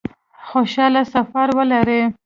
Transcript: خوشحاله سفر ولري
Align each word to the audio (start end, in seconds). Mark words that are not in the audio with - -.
خوشحاله 0.49 1.01
سفر 1.13 1.47
ولري 1.57 2.01